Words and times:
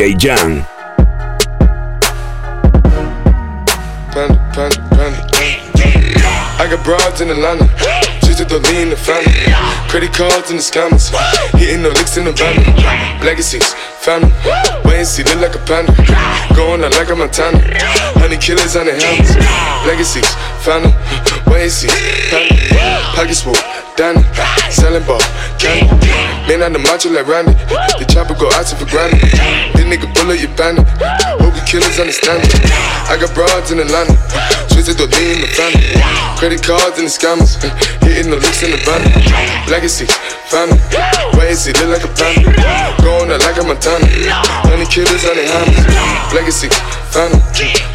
Jan. 0.00 0.64
Panda, 4.10 4.40
panda, 4.54 4.80
panda, 4.96 5.20
I 6.56 6.66
got 6.70 6.82
broads 6.82 7.20
in 7.20 7.28
Atlanta. 7.28 7.68
Just 8.24 8.48
the 8.48 8.58
lean 8.72 8.88
the 8.88 8.96
family. 8.96 9.30
Credit 9.90 10.10
cards 10.14 10.50
in 10.50 10.56
the 10.56 10.62
scammers. 10.62 11.12
Hitting 11.58 11.82
the 11.82 11.90
licks 11.90 12.16
in 12.16 12.24
the 12.24 12.32
van. 12.32 12.56
Legacies, 13.22 13.74
family. 14.00 14.32
Wait 14.86 15.00
and 15.00 15.06
see, 15.06 15.22
look 15.22 15.36
like 15.36 15.54
a 15.54 15.62
panda. 15.68 15.92
Going 16.56 16.82
out 16.82 16.92
like 16.92 17.10
a 17.10 17.14
Montana. 17.14 17.60
Honey 18.16 18.38
killers 18.38 18.76
on 18.76 18.86
the 18.86 18.96
helmets. 18.96 19.36
Legacies, 19.86 20.32
family. 20.64 20.96
Wait 21.52 21.64
and 21.64 21.72
see, 21.72 21.88
panda. 22.32 22.56
Pockets 23.14 23.42
full. 23.42 23.79
Danny, 24.00 24.24
selling 24.72 25.04
ball, 25.04 25.20
candy. 25.60 25.92
Man 26.48 26.64
on 26.64 26.72
the 26.72 26.80
macho 26.80 27.12
like 27.12 27.28
Randy. 27.28 27.52
The 28.00 28.08
chopper 28.08 28.32
go 28.32 28.48
out 28.56 28.64
for 28.72 28.88
granted. 28.88 29.20
This 29.76 29.84
nigga 29.84 30.08
bullet, 30.16 30.40
you 30.40 30.48
bandit. 30.56 30.88
Hope 31.36 31.52
killers 31.68 32.00
understand 32.00 32.40
it. 32.48 32.64
I 33.12 33.20
got 33.20 33.28
broads 33.36 33.68
in 33.68 33.76
Atlanta. 33.76 34.16
Twisted 34.72 34.96
the 34.96 35.04
lean 35.04 35.36
in 35.36 35.40
the 35.44 35.52
family. 35.52 35.84
Credit 36.40 36.64
cards 36.64 36.96
and 36.96 37.04
the 37.04 37.12
scammers. 37.12 37.60
Hitting 38.00 38.32
the 38.32 38.40
licks 38.40 38.64
in 38.64 38.72
the 38.72 38.80
van. 38.88 39.04
Legacy, 39.68 40.08
family. 40.48 40.80
Why 41.36 41.52
is 41.52 41.68
he 41.68 41.76
look 41.76 42.00
like 42.00 42.04
a 42.08 42.08
panda? 42.16 42.56
Going 43.04 43.28
out 43.28 43.44
like 43.44 43.60
a 43.60 43.64
Montana. 43.68 44.08
Honey 44.64 44.88
killers 44.88 45.28
on 45.28 45.36
the 45.36 45.44
hammers. 45.44 45.76
Legacy, 46.32 46.72
family. 47.12 47.36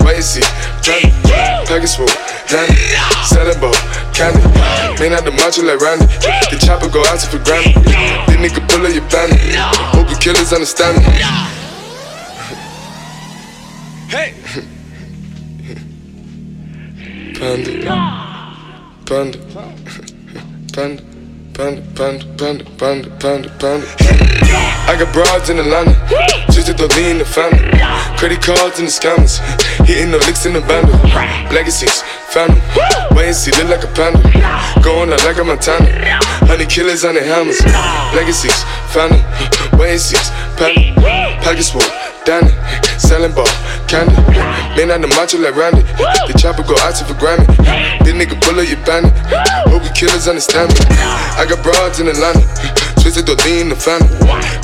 Why 0.06 0.22
is 0.22 0.38
he? 0.38 0.46
Panda. 0.86 1.66
Package 1.66 1.98
full, 1.98 2.14
Danny. 2.48 2.76
Ball, 3.60 3.74
candy. 4.14 4.40
Man 5.00 5.14
out 5.14 5.24
the 5.24 5.32
macho 5.32 5.64
like 5.64 5.80
Randy. 5.80 6.06
The 6.06 6.58
chopper 6.66 6.90
go 6.90 7.04
out 7.06 7.22
for 7.22 7.40
granted. 7.44 7.76
This 7.84 8.38
nigga 8.38 8.68
pull 8.68 8.86
up 8.86 8.94
your 8.94 9.08
bandit. 9.10 9.40
Hope 9.94 10.08
the 10.08 10.16
killers 10.20 10.54
understand 10.54 10.98
me. 10.98 11.04
Hey! 14.10 14.34
Panda. 17.40 17.72
Panda. 19.06 19.38
Panda. 20.74 21.15
Panda, 21.56 21.82
panda, 21.96 22.26
panda, 22.36 22.66
panda, 22.78 23.10
panda, 23.18 23.50
panda. 23.60 23.88
I 24.92 24.96
got 25.00 25.14
broads 25.14 25.50
in 25.50 25.58
Atlanta, 25.58 25.96
just 26.52 26.68
to 26.68 26.74
the 26.74 26.92
lean 26.98 27.18
the 27.18 27.24
family. 27.24 27.64
Credit 28.20 28.42
cards 28.42 28.80
and 28.80 28.88
the 28.88 28.92
scammers, 28.92 29.40
hitting 29.88 30.12
the 30.12 30.18
licks 30.28 30.46
in 30.46 30.52
the 30.52 30.60
bundle. 30.60 30.92
Legacies, 31.56 32.02
family, 32.28 32.60
wait 33.16 33.28
and 33.28 33.36
see, 33.36 33.52
look 33.52 33.70
like 33.70 33.84
a 33.86 33.92
panda. 33.96 34.20
Going 34.84 35.14
out 35.14 35.24
like 35.24 35.38
a 35.38 35.46
Montana, 35.46 35.88
honey 36.44 36.66
killers 36.66 37.06
on 37.06 37.16
the 37.16 37.24
hammers. 37.24 37.64
Legacies, 38.14 38.64
family, 38.92 39.24
wait 39.80 39.92
and 39.96 40.02
see, 40.02 40.20
panda. 40.60 40.92
Full, 41.72 42.15
Danny, 42.26 42.50
selling 42.98 43.34
ball, 43.38 43.46
candy. 43.86 44.18
Man 44.74 44.90
on 44.90 45.02
the 45.06 45.08
macho 45.14 45.38
like 45.38 45.54
Randy, 45.54 45.86
the 46.26 46.34
chopper 46.34 46.66
go 46.66 46.74
out 46.82 46.98
for 46.98 47.14
Grammy. 47.22 47.46
This 48.02 48.18
nigga 48.18 48.34
bullet, 48.42 48.66
you 48.66 48.82
bandit. 48.82 49.14
Hope 49.70 49.86
you 49.86 49.94
killers 49.94 50.28
understand 50.28 50.74
me. 50.74 50.82
I 51.38 51.46
got 51.46 51.62
broads 51.62 52.02
in 52.02 52.10
Atlanta, 52.10 52.42
twisted 52.98 53.30
the 53.30 53.38
lean 53.46 53.70
the 53.70 53.78
family. 53.78 54.10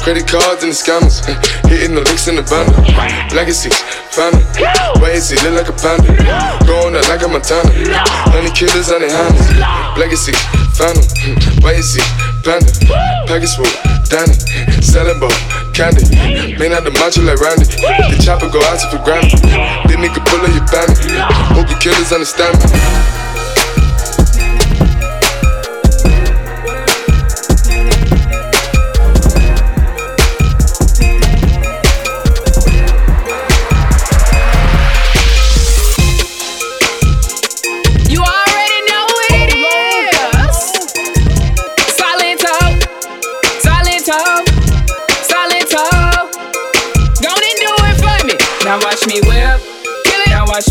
Credit 0.01 0.25
cards 0.25 0.65
and 0.65 0.73
the 0.73 0.77
scammers, 0.77 1.21
hitting 1.69 1.93
the 1.93 2.01
licks 2.01 2.25
in 2.25 2.33
the 2.33 2.45
bundle. 2.49 2.73
Legacy, 3.29 3.69
family, 4.09 4.41
wait 4.97 5.21
and 5.21 5.23
see, 5.23 5.37
look 5.45 5.61
like 5.61 5.69
a 5.69 5.77
panda. 5.77 6.09
Going 6.65 6.97
out 6.97 7.05
like 7.13 7.21
a 7.21 7.29
Montana, 7.29 7.69
honey 8.33 8.49
killers 8.57 8.89
on 8.89 9.05
their 9.05 9.13
hands. 9.13 9.37
Legacy, 10.01 10.33
family, 10.73 11.05
see, 11.85 12.01
panda. 12.41 12.73
Package 13.29 13.53
full, 13.53 13.69
Danny, 14.11 14.33
selling 14.81 15.21
ball, 15.21 15.31
candy. 15.71 16.03
Man 16.59 16.73
out 16.73 16.83
the 16.83 16.91
macho 16.99 17.23
like 17.23 17.39
Randy, 17.39 17.63
the 17.63 18.21
chopper 18.21 18.49
go 18.51 18.59
out 18.67 18.83
for 18.91 18.99
granted. 19.07 19.39
This 19.87 19.95
nigga 19.95 20.19
pull 20.27 20.43
up 20.43 20.51
your 20.51 20.67
bandit. 20.67 20.99
Hope 21.55 21.69
you 21.69 21.77
killers 21.77 22.11
understand 22.11 22.59
me. 22.59 23.20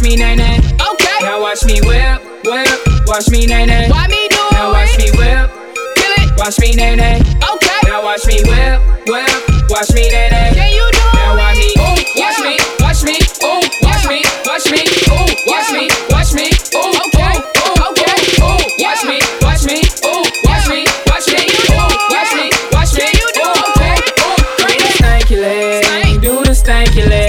Watch 0.00 0.08
me 0.08 0.16
nay 0.16 0.34
nay. 0.34 0.56
Okay. 0.56 1.18
Now 1.20 1.42
watch 1.42 1.64
me 1.64 1.80
whip, 1.82 2.22
whip. 2.44 3.06
Watch 3.06 3.28
me 3.28 3.44
nay 3.44 3.66
nay. 3.66 3.90
Why 3.90 4.08
me 4.08 4.28
do 4.28 4.40
it? 4.40 4.52
Now 4.52 4.72
watch 4.72 4.96
me 4.96 5.10
whip, 5.12 5.50
kill 5.96 6.14
it. 6.16 6.32
Watch 6.38 6.58
me 6.58 6.72
nay 6.74 6.96
nay. 6.96 7.20
Okay. 7.20 7.80
Now 7.84 8.02
watch 8.02 8.24
me 8.24 8.40
whip, 8.48 8.80
whip. 9.04 9.28
Watch 9.68 9.92
me 9.92 10.08
nay 10.08 10.30
nay. 10.32 10.52
Can 10.56 10.72
you 10.72 10.88
do 10.92 11.04
now 11.12 11.36
watch 11.36 11.56
me, 11.60 11.68
ooh, 11.76 12.00
watch 12.16 12.40
me, 12.40 12.56
watch 12.80 13.04
me, 13.04 13.20
ooh, 13.44 13.60
watch 13.84 14.08
me, 14.08 14.24
watch 14.48 14.72
me, 14.72 14.80
ooh, 15.12 15.28
watch 15.44 15.68
me, 15.68 15.84
watch 16.08 16.32
me, 16.32 16.48
ooh, 16.48 16.96
okay, 17.04 17.36
ooh, 17.60 17.92
okay, 17.92 18.16
ooh, 18.40 18.56
watch 18.80 19.04
me, 19.04 19.20
watch 19.44 19.68
me, 19.68 19.84
ooh, 20.08 20.24
watch 20.48 20.64
me, 20.72 20.88
watch 21.12 21.28
me, 21.28 21.44
ooh, 21.76 21.92
watch 22.08 22.32
me, 22.32 22.48
watch 22.72 22.96
me, 22.96 23.04
ooh, 23.04 23.52
okay, 23.68 24.00
ooh, 24.24 24.40
do 24.56 24.72
the 24.80 24.88
stanky 24.96 25.36
leg, 25.36 26.20
do 26.24 26.32
the 26.42 26.56
stanky 26.56 27.04
leg, 27.06 27.19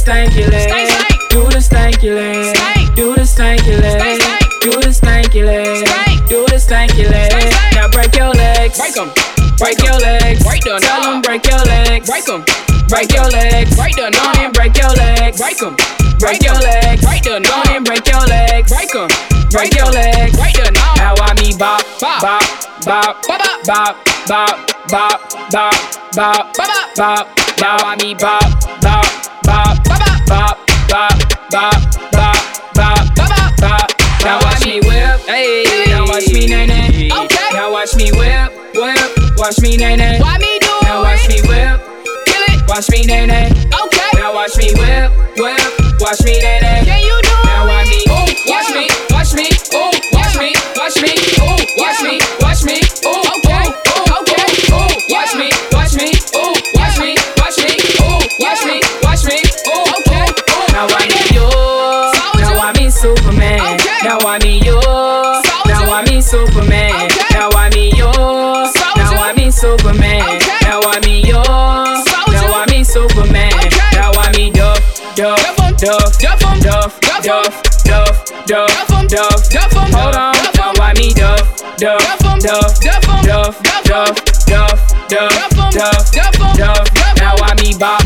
stanky 0.00 0.48
leg, 0.48 0.70
eh? 0.72 1.16
do 1.28 1.44
the 1.50 1.60
stanky 1.60 2.08
eh? 2.08 2.14
leg, 2.16 2.96
do 2.96 3.14
the 3.14 3.22
stanky 3.28 3.76
eh? 3.76 3.80
leg, 3.84 4.16
do 4.62 4.72
the 4.80 4.88
stanky 4.88 5.44
leg, 5.44 5.84
do 6.28 6.46
the 6.48 6.56
stanky 6.56 7.04
leg. 7.04 7.52
Now 7.74 7.88
break 7.88 8.16
your 8.16 8.32
legs, 8.32 8.78
break 8.78 8.96
'em. 8.96 9.12
Break 9.58 9.82
your 9.84 9.98
legs, 10.00 10.42
break 10.42 10.64
them. 10.64 10.80
Tell 10.80 11.02
them 11.02 11.20
break 11.20 11.44
your 11.44 11.60
legs, 11.68 12.08
break 12.08 12.28
'em. 12.28 12.44
Break 12.88 13.12
your 13.12 13.28
legs, 13.28 13.76
break 13.76 13.94
them. 13.96 14.12
Go 14.12 14.24
and 14.40 14.54
break 14.54 14.76
your 14.76 14.94
legs, 14.96 15.36
break 15.36 15.62
'em. 15.62 15.76
Break 16.18 16.42
your 16.42 16.56
legs, 16.56 17.02
break 17.04 17.22
them. 17.22 17.42
Go 17.42 17.62
and 17.68 17.84
break 17.84 18.06
your 18.08 18.24
legs, 18.24 18.72
break 18.72 18.94
'em. 18.94 19.08
Break 19.50 19.74
your 19.76 19.90
legs, 19.92 20.32
break 20.36 20.54
them. 20.56 20.72
Now 20.96 21.14
I 21.20 21.34
me 21.36 21.52
bop, 21.58 21.84
bop, 22.00 22.22
bop, 22.22 22.42
bop, 22.84 23.20
bop, 23.28 23.44
bop, 23.66 23.96
bop, 24.26 24.56
bop, 24.88 25.20
bop, 25.52 25.76
bop, 26.16 26.56
bop, 26.56 26.96
bop. 26.96 27.28
Now 27.60 27.76
I 27.84 27.96
me 28.00 28.14
bop, 28.14 28.48
bop, 28.80 29.29
Now 34.22 34.38
watch 34.44 34.64
me 34.66 34.80
whip. 34.80 35.20
Now 35.88 36.04
watch 36.06 36.28
me 36.32 36.46
nay 36.46 36.66
nay. 36.66 37.10
Okay. 37.10 37.48
Now 37.52 37.72
watch 37.72 37.94
me 37.96 38.10
whip, 38.12 38.52
whip. 38.74 39.10
Watch 39.36 39.60
me 39.60 39.76
nay 39.76 39.96
nay. 39.96 40.20
Why 40.20 40.38
me 40.38 40.58
do 40.60 40.66
it? 40.66 40.84
Now 40.84 41.02
watch 41.02 41.26
me 41.28 41.40
whip, 41.42 41.80
kill 42.26 42.42
it. 42.48 42.68
Watch 42.68 42.90
me 42.90 43.04
nay 43.06 43.26
nay. 43.26 43.50
Okay. 43.50 44.10
Now 44.14 44.34
watch 44.34 44.56
me 44.56 44.72
whip, 44.74 45.10
whip. 45.36 45.60
Watch 46.00 46.20
me 46.24 46.38
nay 46.38 46.60
nay. 46.60 46.84
Can 46.84 47.00
you 47.00 47.20
do 47.22 47.30
it? 47.30 47.44
Now 47.46 47.66
watch 47.66 47.88
me, 47.88 48.04
Duff, 75.80 76.18
Duff, 76.18 76.38
Duff, 76.60 77.00
Duff, 77.00 77.22
Duff, 77.24 77.62
Duff, 77.84 78.46
Duff, 78.46 79.08
Duff, 79.08 79.48
Duff. 79.48 79.72
Hold 79.72 80.14
on. 80.14 80.34
Now 80.54 80.72
I 80.78 80.92
me 80.98 81.14
Duff, 81.14 81.56
Duff, 81.78 82.18
Duff, 82.38 82.80
Duff, 82.80 83.24
Duff, 83.24 83.62
Duff, 83.84 84.14
Duff, 84.44 85.08
Duff, 85.08 85.32
Duff, 85.32 86.12
Duff. 86.12 86.56
duff, 86.58 87.16
Now 87.16 87.34
I 87.40 87.54
me 87.62 87.72
Bop, 87.78 88.02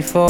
before. 0.00 0.29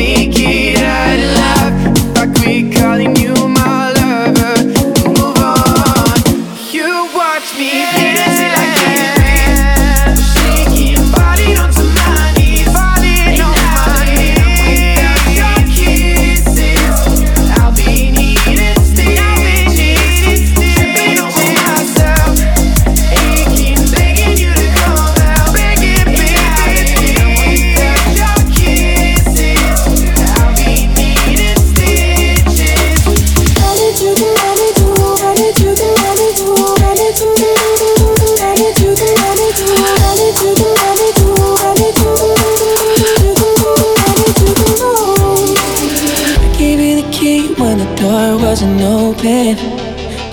I'll 0.00 0.47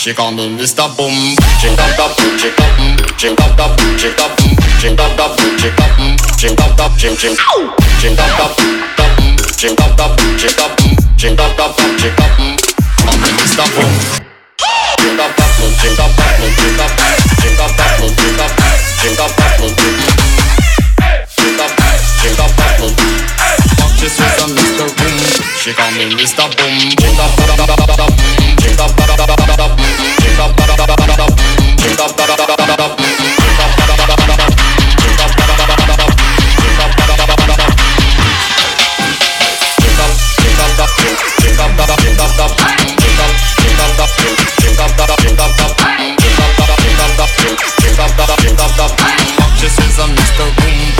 She 0.00 0.14
call 0.14 0.32
me 0.32 0.48
Mr. 0.56 0.88
Boom. 0.96 1.12
Ching 1.60 1.76
up 1.76 2.00
up, 2.00 2.16
ching 2.16 2.56
up, 2.56 2.72
ching 3.20 3.36
up 3.36 3.60
up, 3.60 3.76
ching 4.00 4.16
up, 4.16 4.32
ching 4.80 4.96
up 4.96 5.20
up, 5.20 5.36
ching 5.60 5.76
up, 5.76 5.92
ching 6.40 6.56
up 6.56 6.80
up, 6.80 6.96
ching 6.96 7.16
ching, 7.20 7.36
ching 8.00 8.16
up 8.16 8.40
up, 8.40 8.56
ching 9.60 9.76
up 9.76 10.00
up, 10.00 10.16
ching 10.40 10.56
up, 10.56 10.72
ching 11.20 11.36
up 11.36 11.60
up, 11.60 11.76
ching 12.00 12.16
up. 12.16 12.32
Call 12.96 13.12
me 13.20 13.28
Mr. 13.44 13.68
Boom. 13.76 13.92
Ching 15.04 15.20
up 15.20 15.36
up, 15.36 15.52
ching 15.76 16.00
up, 16.00 16.16
ching 16.56 16.80
up, 16.80 16.96
ching 17.36 17.60
up 17.60 17.76
up, 17.76 18.00
ching 18.16 18.40
up, 18.40 18.56
ching 19.04 19.20
up 19.20 19.36
up, 19.36 19.60
ching 21.36 21.60
up, 21.60 21.76
ching 22.16 22.40
up 22.40 22.56
up. 22.56 23.20
Fuck 23.68 23.79
this 24.00 24.18
is 24.18 24.20
a 24.20 24.46
Mr. 24.48 24.86
Boom. 24.96 25.18
She 25.58 25.72
call 25.74 25.90
me 25.92 26.08
Mr. 26.16 26.48
Boom. 26.56 26.90
Just 49.56 49.78
as 49.78 49.98
I'm 49.98 50.16
Mr. 50.16 50.56
Boom 50.56 50.99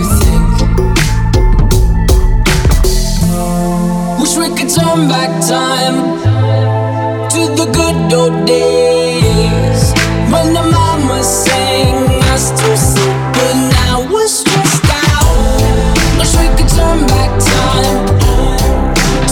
turn 4.75 5.09
back 5.09 5.29
time 5.45 5.97
to 7.29 7.41
the 7.59 7.67
good 7.75 8.13
old 8.13 8.47
days 8.47 9.91
when 10.31 10.53
the 10.53 10.63
mama 10.63 11.21
sang 11.23 12.07
us 12.31 12.51
to 12.51 12.77
sleep, 12.77 13.17
but 13.35 13.53
now 13.75 14.07
we're 14.09 14.27
stressed 14.27 14.85
out. 15.11 15.27
Wish 16.17 16.33
we 16.39 16.47
could 16.55 16.71
turn 16.71 17.05
back 17.07 17.31
time 17.51 17.99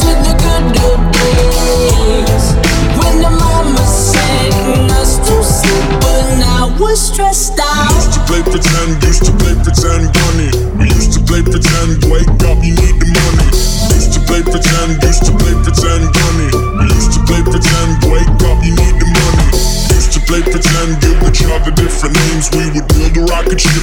to 0.02 0.10
the 0.28 0.36
good 0.44 0.68
old 0.84 1.04
days 1.16 2.46
when 3.00 3.22
the 3.24 3.32
mama 3.32 3.84
sang 3.88 4.92
us 4.92 5.20
to 5.20 5.42
sleep, 5.42 6.02
but 6.02 6.36
now 6.40 6.76
we're 6.82 6.96
stressed 6.98 7.58
out. 7.62 7.96
Used 7.96 8.14
to 8.14 8.20
play 8.28 8.42
pretend, 8.44 9.04
used 9.04 9.24
to 9.24 9.32
play 9.40 9.56
pretend, 9.64 10.19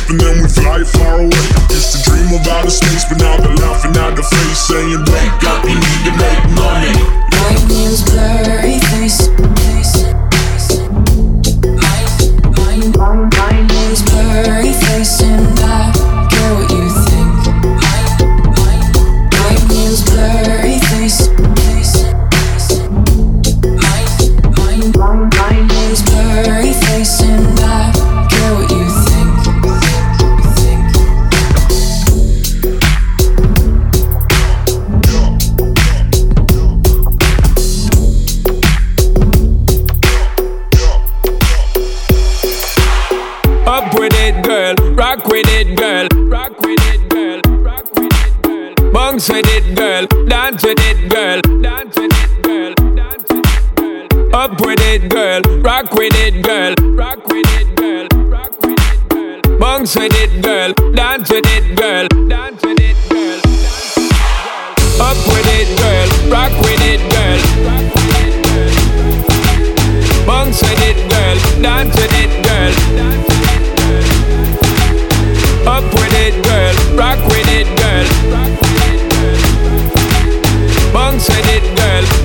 and 0.09 0.21
then 0.21 0.43
we 0.43 0.49
fly 0.49 0.83
far 0.85 1.21
away. 1.21 1.45
Used 1.71 1.93
to 1.97 1.99
dream 2.11 2.29
of 2.35 2.47
outer 2.49 2.71
space, 2.71 3.05
but 3.09 3.19
now 3.19 3.37
they're 3.37 3.57
laughing 3.57 3.97
at 3.97 4.15
the 4.17 4.23
face, 4.23 4.61
saying, 4.69 5.01
Wake 5.13 5.43
up, 5.49 5.65
you 5.65 5.77
need 5.77 6.03
to 6.09 6.15
make 6.17 6.56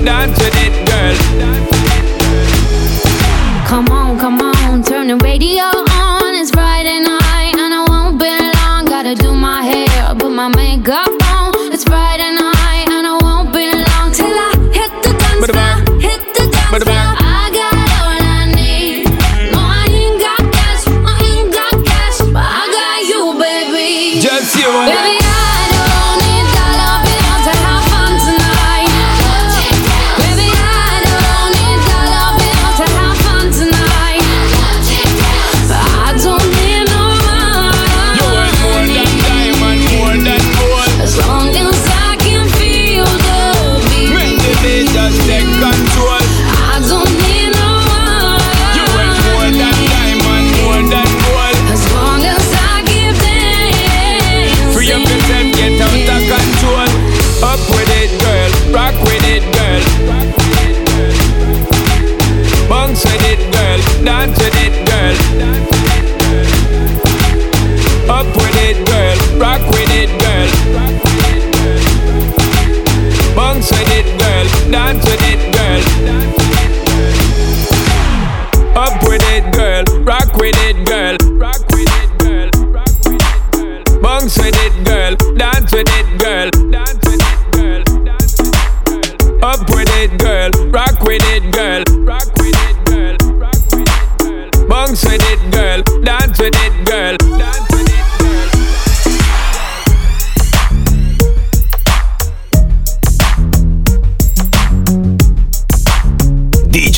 not 0.04 0.34
today. 0.36 0.61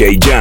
DJ 0.04 0.34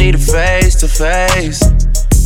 need 0.00 0.14
a 0.14 0.18
face 0.18 0.76
to 0.76 0.88
face. 0.88 1.60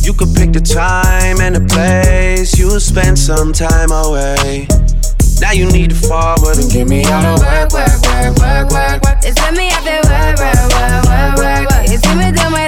You 0.05 0.13
could 0.13 0.33
pick 0.33 0.53
the 0.53 0.61
time 0.61 1.41
and 1.41 1.55
the 1.55 1.65
place. 1.67 2.57
You'll 2.57 2.79
spend 2.79 3.19
some 3.19 3.51
time 3.51 3.91
away. 3.91 4.67
Now 5.41 5.51
you 5.51 5.67
need 5.67 5.89
to 5.89 5.99
forward 6.07 6.55
and 6.55 6.71
give 6.71 6.87
me 6.87 7.03
all 7.03 7.35
the 7.35 7.43
work, 7.43 7.75
work, 7.75 7.99
work, 8.39 8.71
work, 8.71 9.03
work. 9.03 9.19
It's 9.27 9.35
me 9.51 9.67
up 9.75 9.83
there, 9.83 9.99
work, 10.07 10.39
work, 10.39 10.55
work, 10.71 11.03
work, 11.03 11.35
work, 11.35 11.63
work. 11.67 11.83
You 11.91 11.99
me 12.15 12.31
do 12.31 12.47
my 12.47 12.67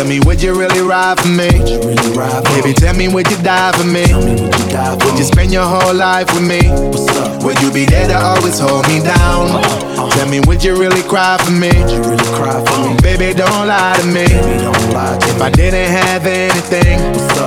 Tell 0.00 0.08
me, 0.08 0.18
would 0.20 0.40
you 0.40 0.58
really 0.58 0.80
ride 0.80 1.20
for 1.20 1.28
me? 1.28 1.50
Baby, 1.52 2.72
tell 2.72 2.96
me, 2.96 3.08
would 3.08 3.30
you 3.30 3.36
die 3.42 3.70
for 3.76 3.84
me? 3.84 4.08
Would 5.04 5.18
you 5.18 5.24
spend 5.24 5.52
your 5.52 5.66
whole 5.66 5.92
life 5.92 6.32
with 6.32 6.40
me? 6.40 6.72
Would 7.44 7.60
you 7.60 7.70
be 7.70 7.84
there 7.84 8.08
to 8.08 8.16
always 8.16 8.58
hold 8.58 8.88
me 8.88 9.04
down? 9.04 9.52
Uh, 9.52 10.00
uh. 10.00 10.10
Tell 10.16 10.26
me, 10.26 10.40
would 10.48 10.64
you 10.64 10.72
really 10.74 11.02
cry 11.02 11.36
for 11.44 11.52
me? 11.52 11.68
Baby, 13.04 13.36
don't 13.36 13.68
lie 13.68 13.92
to 14.00 14.06
me. 14.06 14.24
If 14.24 15.42
I 15.42 15.50
didn't 15.50 15.92
have 15.92 16.24
anything, 16.24 16.96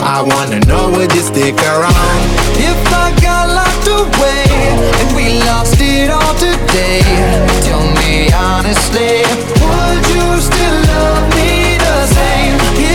I 0.06 0.22
wanna 0.22 0.60
know, 0.68 0.92
would 0.92 1.12
you 1.12 1.22
stick 1.22 1.58
around? 1.58 2.22
If 2.62 2.78
I 2.94 3.18
got 3.18 3.50
locked 3.50 3.88
away 3.90 4.46
and 5.02 5.16
we 5.16 5.40
lost 5.50 5.82
it 5.82 6.12
all 6.12 6.36
today, 6.38 7.02
tell 7.66 7.82
me 7.98 8.32
honestly, 8.32 9.26
would 9.58 10.06
you 10.14 10.38
still 10.38 10.78
love 10.94 11.36
me 11.36 11.63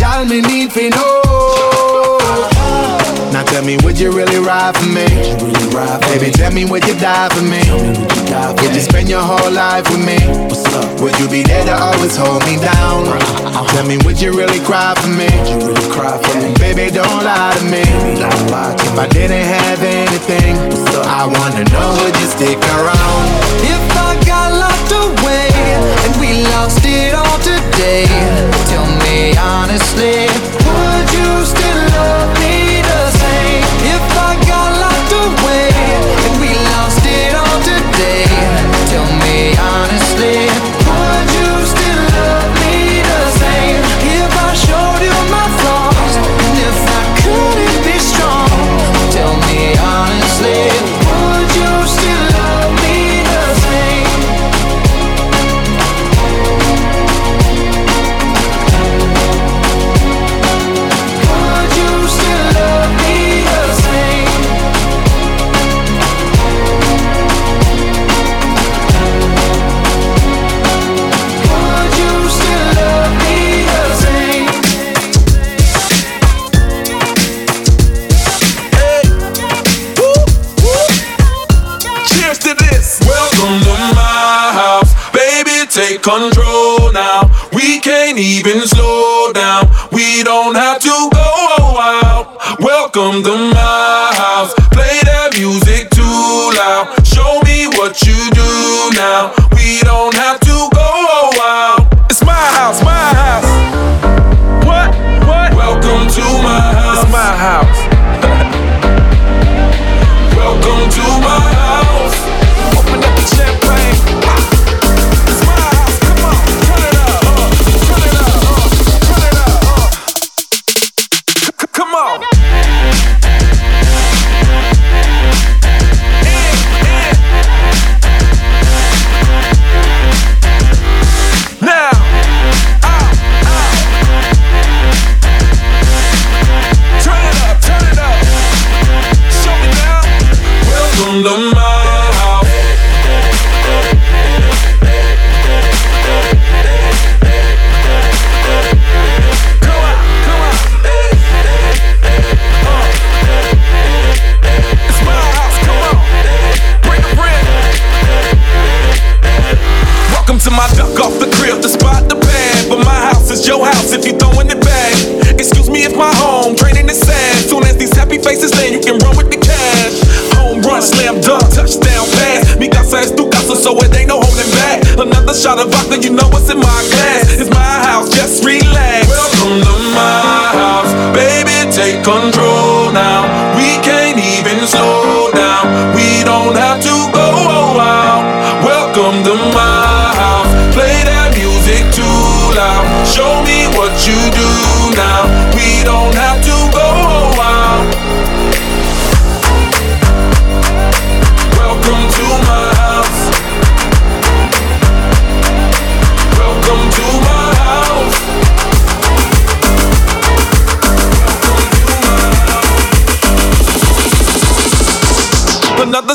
Y'all 0.00 0.24
me 0.24 0.40
need 0.40 0.70
to 0.72 0.90
know. 0.90 2.18
Now 3.32 3.42
tell 3.44 3.64
me, 3.64 3.76
would 3.82 3.98
you 3.98 4.12
really 4.12 4.38
ride 4.38 4.76
for 4.76 4.86
me? 4.86 5.06
Baby, 6.06 6.30
tell 6.30 6.52
me, 6.52 6.64
would 6.64 6.86
you 6.86 6.94
die 6.98 7.28
for 7.34 7.42
me? 7.42 7.62
Would 8.62 8.74
you 8.74 8.80
spend 8.80 9.08
your 9.08 9.22
whole 9.22 9.50
life 9.50 9.88
with 9.90 10.04
me? 10.06 10.18
What's 10.46 10.64
up? 10.74 11.00
Would 11.00 11.18
you 11.18 11.28
be 11.28 11.42
there 11.42 11.64
to 11.66 11.74
always 11.74 12.16
hold 12.16 12.44
me 12.46 12.56
down? 12.56 13.08
Uh-huh. 13.08 13.66
Tell 13.74 13.86
me, 13.86 13.98
would 14.04 14.20
you 14.20 14.32
really 14.32 14.60
cry 14.60 14.94
for 14.94 15.08
me? 15.10 15.28
Baby, 16.62 16.94
don't 16.94 17.24
lie 17.24 17.54
to 17.58 17.64
me. 17.64 17.82
If 17.82 18.98
I 18.98 19.08
didn't 19.08 19.46
have 19.46 19.82
anything, 19.82 20.54
I 21.06 21.26
wanna 21.26 21.64
know, 21.74 21.88
would 22.02 22.14
you 22.14 22.26
stick 22.26 22.58
around? 22.78 23.24
If 23.66 23.82
I 23.98 24.23
locked 24.84 25.20
away 25.20 25.48
and 25.54 26.20
we 26.20 26.42
lost 26.44 26.80
it 26.84 27.14
all 27.14 27.38
today, 27.38 28.06
tell 28.66 28.86
me 29.04 29.36
honestly, 29.36 30.26
would 30.66 31.12
you 31.12 31.44
still 31.44 31.88
love 31.96 32.40
me 32.40 32.73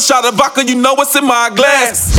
shot 0.09 0.25
of 0.25 0.33
vodka, 0.33 0.65
you 0.65 0.73
know 0.73 0.95
what's 0.95 1.15
in 1.15 1.23
my 1.23 1.51
glass. 1.55 2.18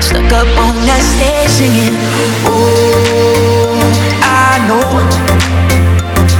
stuck 0.00 0.32
up 0.32 0.48
on 0.64 0.74
that 0.86 1.02
stage 1.12 1.50
singing. 1.50 1.96
Oh, 2.46 3.80
I 4.22 4.60
know 4.68 4.84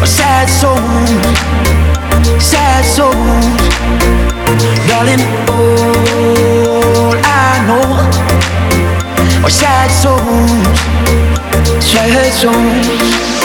a 0.02 0.06
sad 0.06 0.48
soul 0.48 1.50
sad 2.40 2.84
souls, 2.84 3.16
darling. 4.88 5.20
All 5.48 7.14
I 7.22 7.64
know 7.66 7.86
are 9.44 9.50
sad 9.50 9.90
souls, 9.90 10.78
sad 11.84 12.32
souls. 12.32 13.39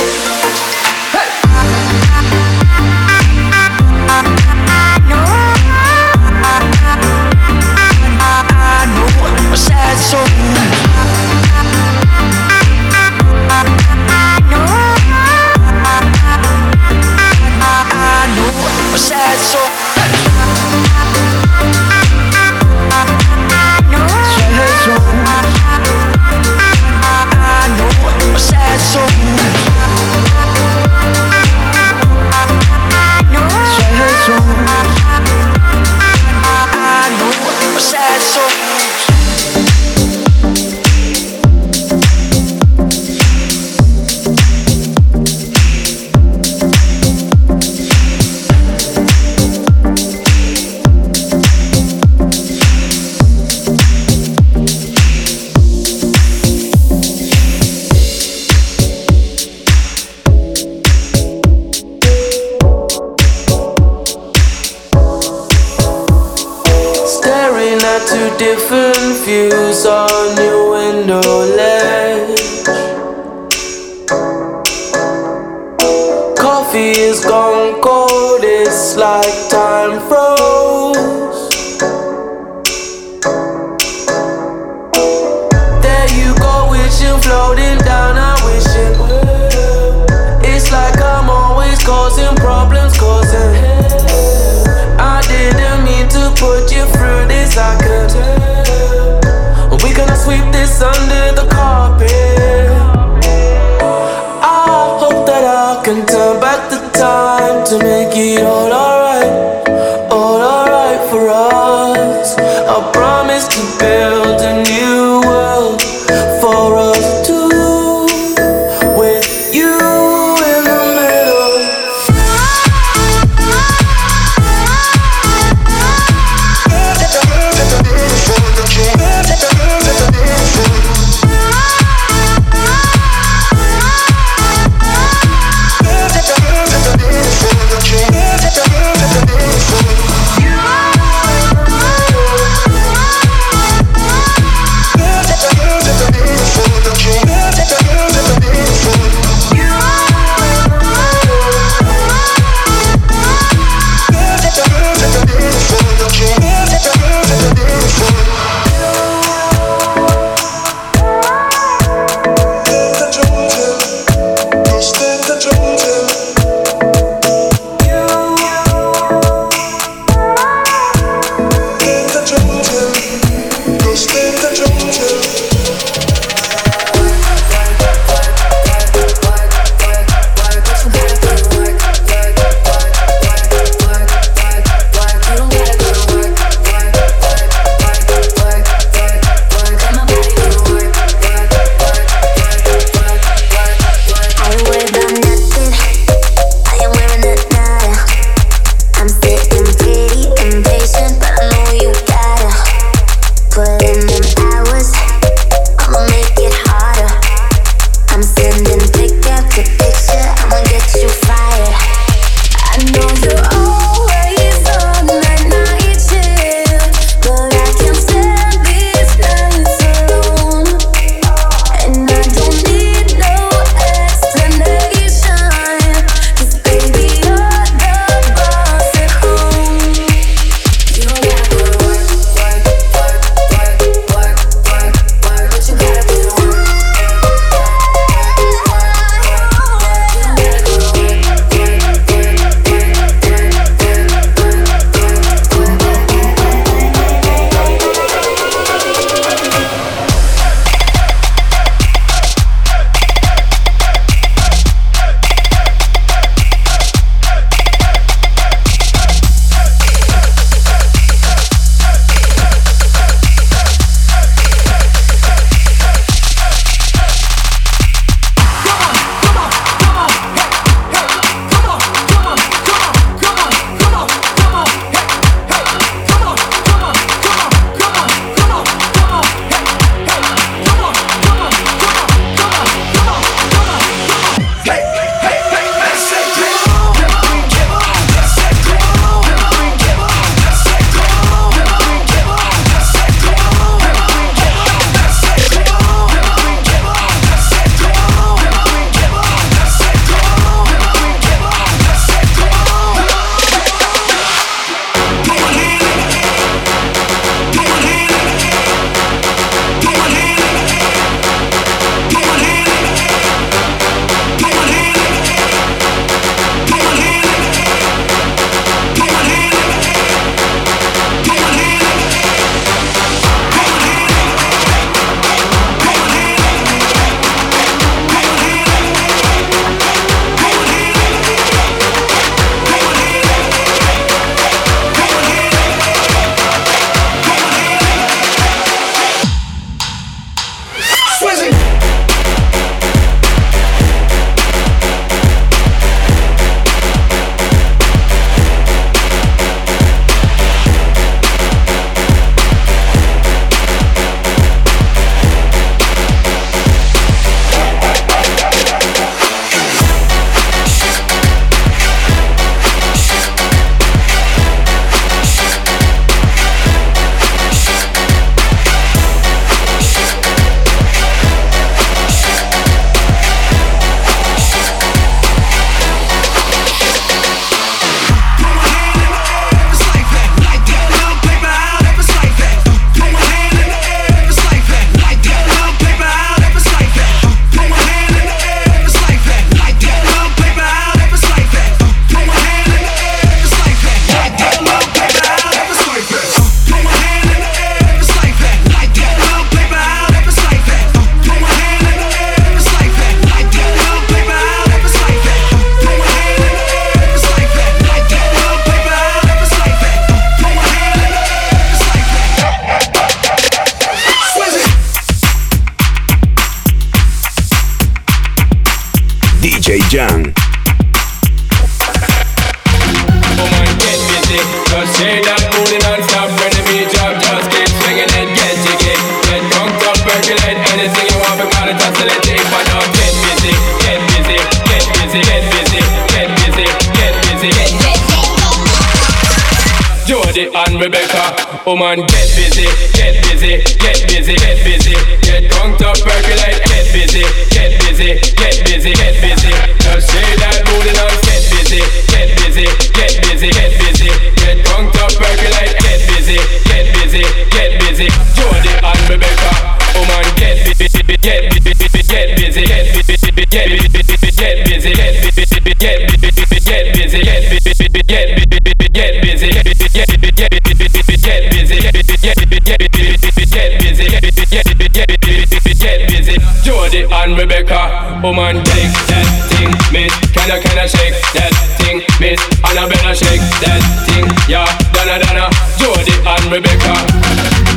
Jody 476.96 477.12
and 477.12 477.38
Rebecca, 477.38 478.20
woman, 478.24 478.64
take 478.64 478.92
that 479.08 479.28
thing, 479.52 479.72
miss. 479.92 480.14
Can 480.34 480.52
I, 480.52 480.60
can 480.60 480.78
I 480.80 480.88
shake 480.88 481.16
that 481.36 481.52
thing, 481.78 482.02
miss? 482.20 482.40
Annabella, 482.64 483.16
shake 483.16 483.44
that 483.64 483.82
thing, 484.08 484.26
yeah. 484.48 484.66
Donna, 484.96 485.20
Donna, 485.20 485.50
Jody 485.78 486.16
and 486.24 486.46
Rebecca, 486.52 486.96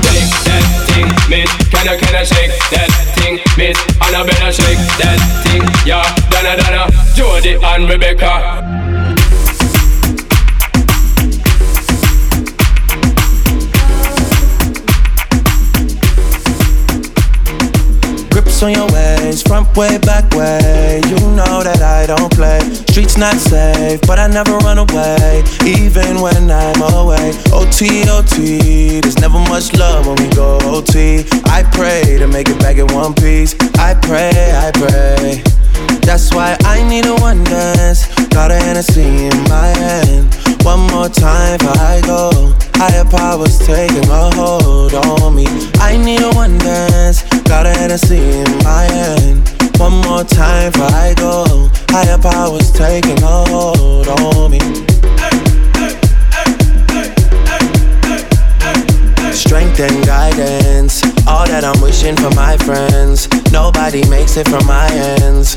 take 0.07 0.31
that 0.47 0.65
thing, 0.87 1.09
miss. 1.29 1.51
Can 1.71 1.89
I, 1.89 1.97
can 1.97 2.15
I 2.15 2.25
shake 2.25 2.55
that 2.71 2.91
thing, 3.19 3.39
miss? 3.59 3.79
Annabella, 4.01 4.53
shake 4.53 4.83
that 5.03 5.19
thing, 5.45 5.63
yeah. 5.87 6.07
Donna, 6.31 6.57
Donna, 6.57 6.87
Jody 7.15 7.59
and 7.61 7.89
Rebecca. 7.89 8.88
On 18.61 18.73
your 18.73 18.91
ways, 18.91 19.41
front 19.41 19.77
way, 19.77 19.99
back 19.99 20.35
way. 20.35 21.01
You 21.07 21.15
know 21.39 21.63
that 21.63 21.81
I 21.81 22.07
don't 22.07 22.31
play. 22.33 22.59
Streets 22.91 23.17
not 23.17 23.37
safe, 23.37 24.01
but 24.01 24.19
I 24.19 24.27
never 24.27 24.59
run 24.59 24.79
away, 24.79 25.45
even 25.65 26.21
when 26.21 26.51
I'm 26.51 26.83
away. 26.83 27.39
OT, 27.53 28.03
OT, 28.11 28.99
there's 29.01 29.19
never 29.19 29.39
much 29.39 29.73
love 29.75 30.09
when 30.09 30.17
we 30.17 30.29
go 30.35 30.59
OT. 30.65 31.25
I 31.47 31.63
pray 31.71 32.19
to 32.19 32.27
make 32.27 32.49
it 32.49 32.59
back 32.59 32.79
in 32.79 32.89
one 32.89 33.15
piece. 33.15 33.55
I 33.79 33.95
pray, 33.95 34.33
I 34.35 34.73
pray. 34.75 35.45
That's 36.09 36.33
why 36.35 36.57
I 36.65 36.83
need 36.89 37.05
a 37.05 37.15
one 37.17 37.45
dance. 37.45 38.07
Got 38.29 38.51
a 38.51 38.55
Hennessy 38.55 39.27
in 39.27 39.43
my 39.45 39.69
hand. 39.77 40.35
One 40.65 40.81
more 40.89 41.11
time 41.11 41.59
before 41.59 41.77
I 41.77 42.01
go. 42.01 42.55
Higher 42.77 43.05
powers 43.05 43.59
taking 43.59 44.09
a 44.09 44.35
hold 44.35 44.95
on 44.95 45.35
me. 45.37 45.45
I 45.75 45.99
need 45.99 46.23
a 46.23 46.31
one 46.31 46.57
dance. 46.57 47.25
Got 47.45 47.67
a 47.67 47.75
Hennessy 47.77 48.17
in 48.17 48.49
my 48.65 48.85
hand. 48.85 49.53
One 49.77 50.01
more 50.01 50.25
time 50.25 50.73
before 50.73 50.87
I 50.87 51.13
go. 51.13 51.69
Higher 51.91 52.17
powers 52.17 52.73
taking 52.73 53.23
a 53.23 53.45
hold 53.51 54.09
on 54.09 54.51
me. 54.51 54.61
Strength 59.31 59.81
and 59.81 60.07
guidance, 60.07 61.03
all 61.27 61.47
that 61.47 61.65
I'm 61.65 61.81
wishing 61.81 62.17
for 62.17 62.31
my 62.35 62.57
friends. 62.57 63.29
Nobody 63.53 64.07
makes 64.09 64.37
it 64.37 64.49
from 64.49 64.67
my 64.67 64.89
ends. 65.21 65.57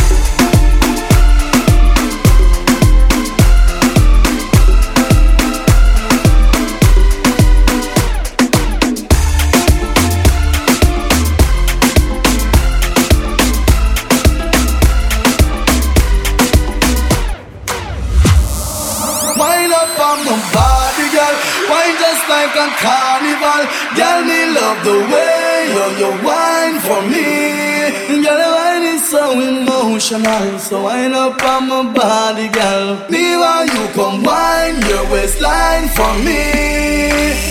Just 22.61 22.77
carnival. 22.83 23.63
Girl, 23.97 24.21
me 24.29 24.39
love 24.53 24.79
the 24.85 24.97
way 25.11 25.73
you, 25.73 25.85
you 26.01 26.11
wine 26.25 26.77
for 26.85 27.01
me. 27.09 28.21
Girl, 28.21 28.37
your 28.37 28.53
wine 28.53 28.83
is 28.83 29.09
so 29.09 29.31
emotional. 29.31 30.59
So 30.59 30.83
wind 30.83 31.13
up 31.13 31.41
on 31.43 31.67
my 31.69 31.93
body, 31.93 32.47
girl. 32.49 33.09
Me 33.09 33.35
while 33.37 33.65
you 33.65 33.83
come 33.93 34.23
wine 34.23 34.81
your 34.87 35.05
waistline 35.11 35.89
for 35.89 36.13
me. 36.25 36.41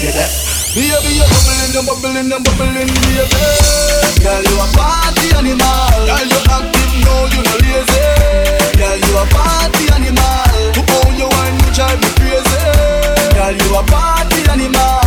Yeah. 0.07 0.29
Baby, 0.75 1.19
you're 1.19 1.27
bubbling, 1.27 1.73
you're 1.75 1.87
bubbling, 1.89 2.29
you're 2.31 2.43
bubbling, 2.47 2.75
baby. 2.75 3.43
Girl, 4.23 4.43
you 4.47 4.57
a 4.63 4.67
party 4.79 5.27
animal. 5.35 5.91
Girl, 6.07 6.27
you 6.31 6.41
active, 6.55 6.93
no, 7.03 7.15
you 7.35 7.43
no 7.43 7.55
lazy. 7.59 8.03
Girl, 8.79 8.97
you 9.03 9.13
a 9.19 9.25
party 9.35 9.85
animal. 9.91 10.47
To 10.77 10.81
own 11.03 11.13
your 11.19 11.31
wine, 11.35 11.59
you 11.59 11.71
drive 11.75 11.99
me 11.99 12.11
crazy. 12.15 12.63
Girl, 13.35 13.51
you 13.51 13.71
a 13.75 13.83
party 13.91 14.41
animal. 14.51 15.00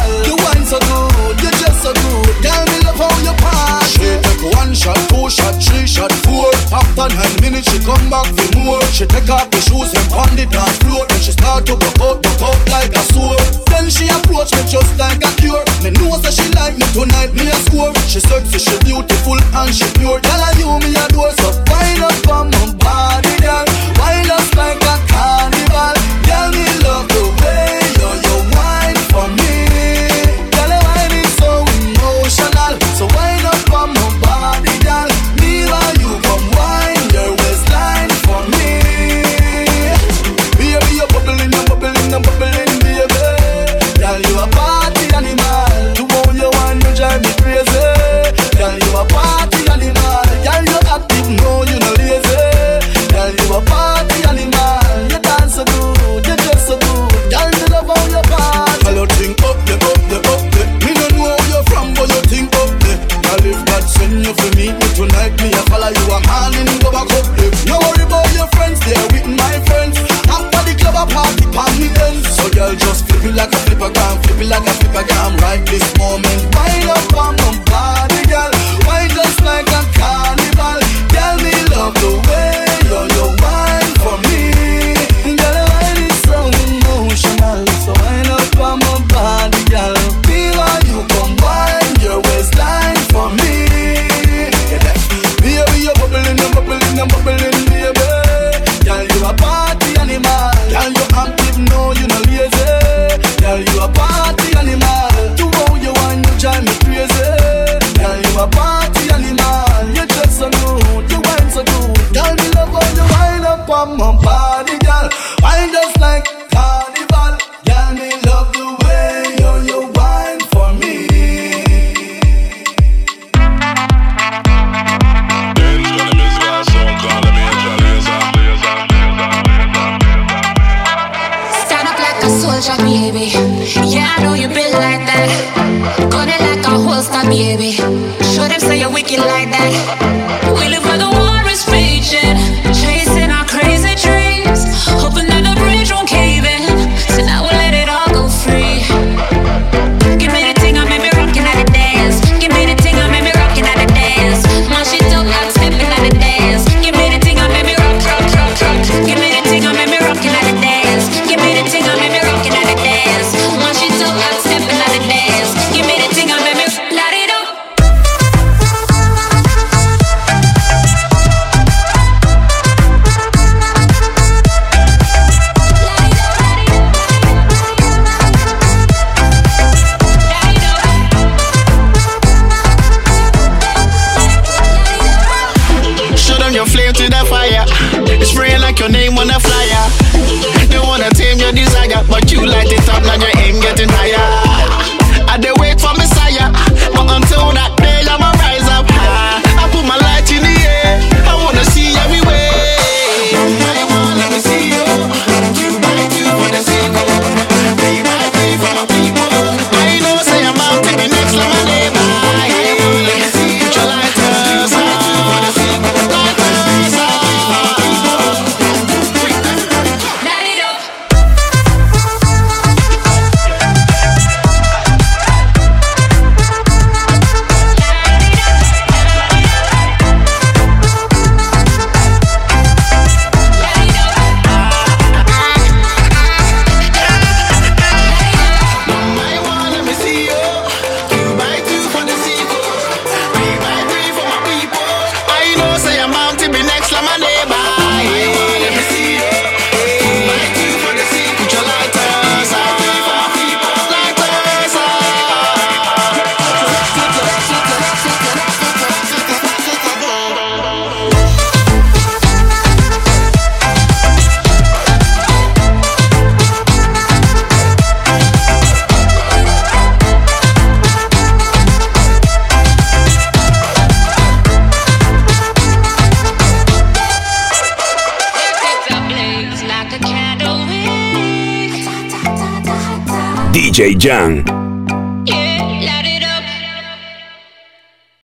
So 0.74 0.80
good, 0.82 1.38
you 1.38 1.52
just 1.62 1.86
so 1.86 1.94
good. 1.94 2.34
Girl, 2.42 2.66
me 2.74 2.82
love 2.82 2.98
how 2.98 3.14
you 3.22 3.30
party. 3.38 3.94
She 3.94 4.10
take 4.26 4.42
one 4.58 4.74
shot, 4.74 4.98
two 5.06 5.30
shot, 5.30 5.54
three 5.62 5.86
shot, 5.86 6.10
four. 6.26 6.50
After 6.74 7.14
nine 7.14 7.38
minutes, 7.46 7.70
she 7.70 7.78
come 7.86 8.10
back 8.10 8.26
for 8.34 8.50
more. 8.58 8.82
She 8.90 9.06
take 9.06 9.30
off 9.30 9.54
the 9.54 9.62
shoes 9.62 9.94
and 9.94 10.02
pound 10.10 10.34
it 10.34 10.50
on 10.50 10.74
floor. 10.82 11.06
Then 11.06 11.22
she 11.22 11.30
start 11.38 11.70
to 11.70 11.78
broke 11.78 12.02
out, 12.02 12.26
broke 12.26 12.42
out 12.42 12.58
like 12.74 12.90
a 12.90 13.06
sword. 13.14 13.38
Then 13.70 13.86
she 13.86 14.10
approach 14.10 14.50
me 14.58 14.66
just 14.66 14.98
like 14.98 15.22
a 15.22 15.30
cure. 15.38 15.62
Me 15.86 15.94
know 15.94 16.18
that 16.26 16.34
she 16.34 16.50
like 16.58 16.74
me 16.74 16.90
tonight, 16.90 17.38
me 17.38 17.54
a 17.54 17.58
score. 17.70 17.94
She 18.10 18.18
sexy, 18.18 18.58
she 18.58 18.74
beautiful 18.82 19.38
and 19.38 19.70
she 19.70 19.86
pure. 20.02 20.18
Girl, 20.26 20.42
I 20.42 20.58
you 20.58 20.74
me 20.82 20.98
adore, 20.98 21.38